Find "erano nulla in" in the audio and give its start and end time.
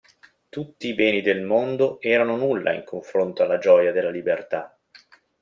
2.01-2.83